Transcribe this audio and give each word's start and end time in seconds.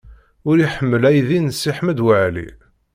Ur 0.49 0.57
iḥemmel 0.65 1.03
aydi 1.09 1.39
n 1.39 1.47
Si 1.59 1.71
Ḥmed 1.77 1.99
Waɛli. 2.05 2.47